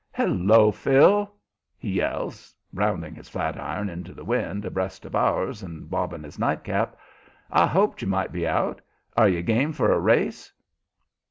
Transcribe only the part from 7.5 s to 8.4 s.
"I hoped you might